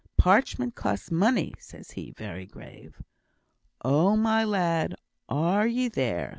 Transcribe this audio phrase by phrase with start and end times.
[0.17, 3.03] 'Parchment costs money,' says he, very grave.
[3.85, 4.95] 'Oh, oh, my lad!
[5.29, 6.29] are ye there?'